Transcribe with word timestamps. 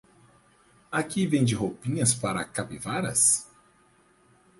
Aqui 0.91 1.27
vende 1.27 1.53
roupinhas 1.53 2.11
para 2.11 2.43
capivaras? 2.43 3.47